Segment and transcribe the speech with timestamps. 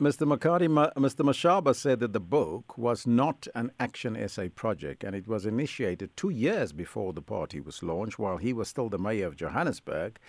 [0.00, 0.28] Mr.
[0.28, 1.24] Makhadi, Mr.
[1.24, 6.30] Mashaba said that the book was not an ActionSA project and it was initiated two
[6.30, 10.20] years before the party was launched while he was still the mayor of Johannesburg.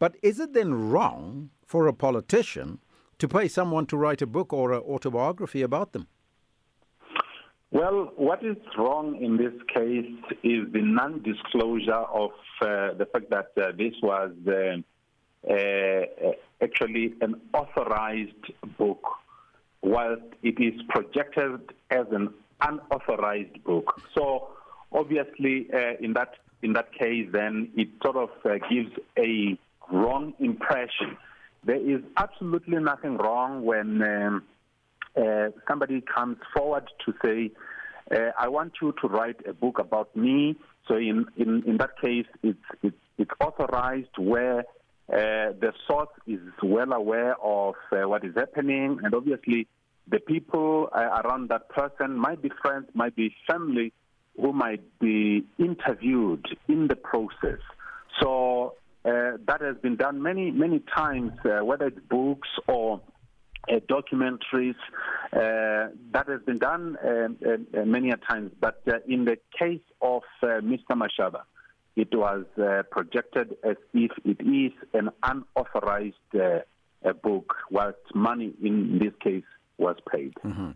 [0.00, 2.80] But is it then wrong for a politician
[3.20, 6.08] to pay someone to write a book or an autobiography about them?
[7.70, 10.10] Well, what is wrong in this case
[10.42, 12.30] is the non disclosure of
[12.62, 14.32] uh, the fact that uh, this was.
[14.44, 14.82] Uh,
[16.62, 19.02] actually an authorized book,
[19.82, 24.00] whilst it is projected as an unauthorized book.
[24.14, 24.48] So
[24.92, 29.58] obviously, uh, in that in that case, then it sort of uh, gives a
[29.92, 31.16] wrong impression.
[31.64, 34.42] There is absolutely nothing wrong when um,
[35.16, 37.50] uh, somebody comes forward to say,
[38.10, 40.56] uh, "I want you to write a book about me."
[40.88, 44.64] So in in, in that case, it's, it's it's authorized where
[45.12, 49.68] uh, the source is well aware of uh, what is happening, and obviously,
[50.08, 53.92] the people uh, around that person might be friends, might be family,
[54.40, 57.60] who might be interviewed in the process.
[58.20, 63.02] So uh, that has been done many, many times, uh, whether it's books or
[63.68, 64.76] uh, documentaries.
[65.32, 66.96] that has been done
[67.74, 68.52] many a times.
[68.58, 70.92] But in the case of Mr.
[70.92, 71.42] Mashaba,
[71.96, 78.98] it was uh, projected as if it is an unauthorized uh, book, whilst money in
[78.98, 79.44] this case
[79.78, 80.34] was paid.
[80.44, 80.70] Mm-hmm.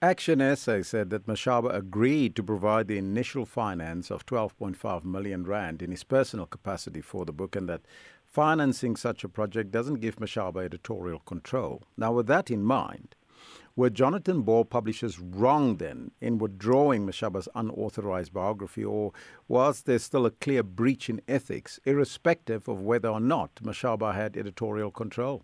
[0.00, 5.80] Action SA said that Mashaba agreed to provide the initial finance of 12.5 million rand
[5.80, 7.82] in his personal capacity for the book and that
[8.24, 11.84] financing such a project doesn't give Mashaba editorial control.
[11.96, 13.14] Now, with that in mind,
[13.74, 19.12] were Jonathan Ball publishers wrong then in withdrawing Mashaba's unauthorized biography, or
[19.48, 24.36] was there still a clear breach in ethics, irrespective of whether or not Mashaba had
[24.36, 25.42] editorial control?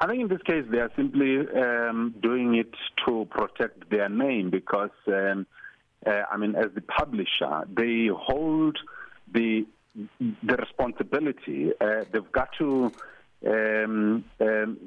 [0.00, 2.72] I think in this case they are simply um, doing it
[3.06, 5.46] to protect their name because, um,
[6.06, 8.78] uh, I mean, as the publisher, they hold
[9.32, 9.66] the
[10.44, 11.72] the responsibility.
[11.80, 12.92] Uh, they've got to
[13.46, 14.78] um, um,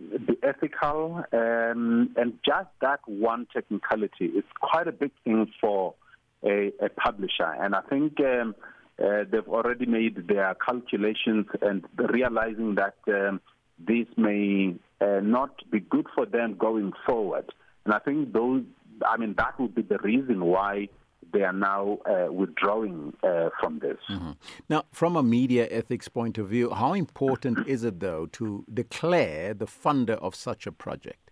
[0.44, 5.94] ethical, um, and just that one technicality is quite a big thing for
[6.44, 7.52] a, a publisher.
[7.60, 8.56] And I think um,
[9.02, 13.42] uh, they've already made their calculations and realizing that um,
[13.80, 17.52] this may uh, not be good for them going forward.
[17.86, 18.64] And I think those,
[19.06, 20.90] I mean, that would be the reason why
[21.34, 23.98] they are now uh, withdrawing uh, from this.
[24.10, 24.32] Mm-hmm.
[24.70, 29.54] Now, from a media ethics point of view, how important is it, though, to declare
[29.54, 31.32] the funder of such a project?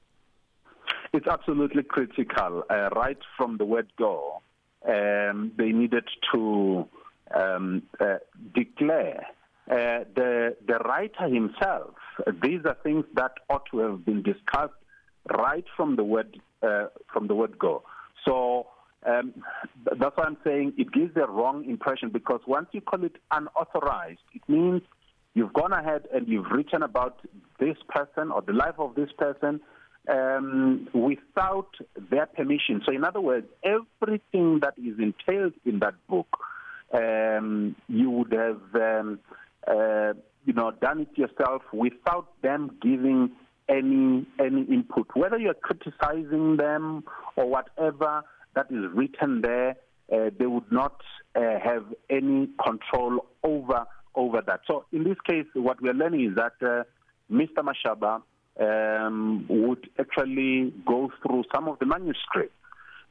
[1.14, 2.64] It's absolutely critical.
[2.70, 4.42] Uh, right from the word go,
[4.88, 6.88] um, they needed to
[7.36, 8.18] um, uh,
[8.54, 9.26] declare
[9.70, 11.94] uh, the the writer himself.
[12.42, 14.74] These are things that ought to have been discussed
[15.38, 17.84] right from the word uh, from the word go.
[18.26, 18.68] So
[19.10, 19.34] um,
[19.86, 24.20] that's why I'm saying it gives the wrong impression because once you call it unauthorized,
[24.34, 24.82] it means
[25.34, 27.20] you've gone ahead and you've written about
[27.60, 29.62] this person or the life of this person
[30.10, 31.70] um, without
[32.10, 32.82] their permission.
[32.86, 36.28] So, in other words, everything that is entailed in that book,
[36.94, 39.20] um, you would have, um,
[39.68, 40.14] uh,
[40.46, 43.32] you know, done it yourself without them giving
[43.68, 45.08] any any input.
[45.14, 47.04] Whether you're criticizing them
[47.36, 48.24] or whatever
[48.56, 49.76] that is written there,
[50.12, 51.02] uh, they would not
[51.36, 54.62] uh, have any control over over that.
[54.68, 56.84] So in this case, what we are learning is that uh,
[57.32, 57.64] Mr.
[57.64, 58.22] Mashaba
[58.60, 62.54] um, would actually go through some of the manuscript,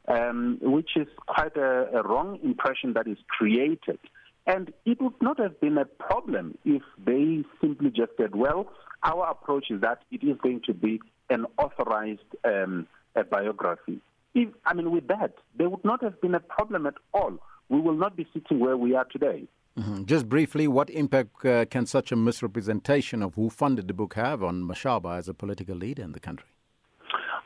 [0.09, 3.99] um, which is quite a, a wrong impression that is created.
[4.47, 8.73] And it would not have been a problem if they simply just said, well,
[9.03, 11.01] our approach is that it is going to be
[11.31, 12.87] an authorized um,
[13.31, 14.01] biography.
[14.39, 17.39] If, I mean, with that, there would not have been a problem at all.
[17.69, 19.49] We will not be sitting where we are today.
[19.77, 20.05] Mm-hmm.
[20.05, 24.45] Just briefly, what impact uh, can such a misrepresentation of who funded the book have
[24.45, 26.49] on Mashaba as a political leader in the country?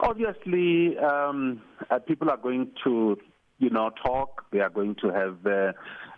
[0.00, 3.16] Obviously, um, uh, people are going to,
[3.58, 4.44] you know, talk.
[4.50, 5.72] They are going to have, uh,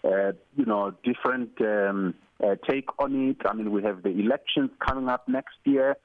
[0.04, 3.36] uh you know, different um, uh, take on it.
[3.48, 5.96] I mean, we have the elections coming up next year.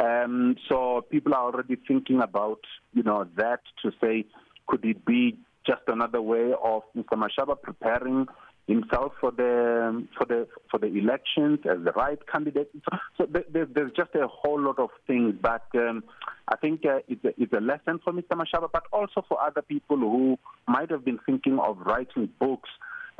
[0.00, 2.60] Um, so people are already thinking about,
[2.92, 4.24] you know, that to say,
[4.66, 7.14] could it be just another way of Mr.
[7.14, 8.26] Mashaba preparing
[8.66, 12.70] himself for the for the for the elections as the right candidate.
[13.16, 16.02] So there, there's just a whole lot of things, but um,
[16.48, 18.32] I think uh, it's, a, it's a lesson for Mr.
[18.32, 22.70] Mashaba, but also for other people who might have been thinking of writing books.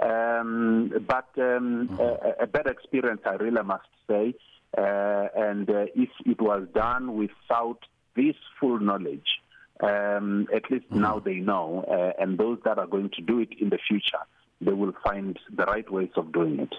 [0.02, 2.00] Um, but um, mm-hmm.
[2.00, 4.34] a, a better experience, I really must say.
[4.76, 7.78] Uh, and uh, if it was done without
[8.16, 9.40] this full knowledge,
[9.80, 10.96] um, at least mm.
[10.96, 14.18] now they know, uh, and those that are going to do it in the future,
[14.60, 16.74] they will find the right ways of doing it.